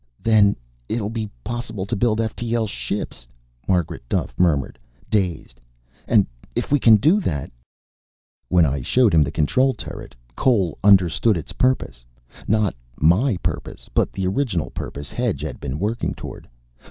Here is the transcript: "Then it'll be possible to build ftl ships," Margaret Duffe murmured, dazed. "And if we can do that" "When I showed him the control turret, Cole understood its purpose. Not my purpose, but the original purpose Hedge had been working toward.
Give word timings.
"Then 0.23 0.55
it'll 0.89 1.11
be 1.11 1.29
possible 1.43 1.85
to 1.85 1.95
build 1.95 2.17
ftl 2.17 2.67
ships," 2.67 3.27
Margaret 3.67 4.01
Duffe 4.09 4.33
murmured, 4.39 4.79
dazed. 5.11 5.61
"And 6.07 6.25
if 6.55 6.71
we 6.71 6.79
can 6.79 6.95
do 6.95 7.19
that" 7.19 7.51
"When 8.49 8.65
I 8.65 8.81
showed 8.81 9.13
him 9.13 9.21
the 9.21 9.29
control 9.29 9.75
turret, 9.75 10.15
Cole 10.35 10.79
understood 10.83 11.37
its 11.37 11.53
purpose. 11.53 12.03
Not 12.47 12.73
my 12.97 13.37
purpose, 13.43 13.91
but 13.93 14.11
the 14.11 14.25
original 14.25 14.71
purpose 14.71 15.11
Hedge 15.11 15.41
had 15.41 15.59
been 15.59 15.77
working 15.77 16.15
toward. 16.15 16.49